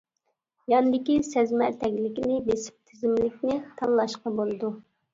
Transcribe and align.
ياندىكى 0.71 1.17
سەزمە 1.27 1.69
تەگلىكنى 1.85 2.41
بېسىپ 2.49 2.81
تىزىملىكنى 2.91 3.63
تاللاشقا 3.81 4.39
بولىدۇ. 4.43 4.79